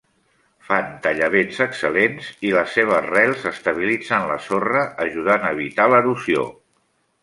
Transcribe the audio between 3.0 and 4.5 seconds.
rels estabilitzen la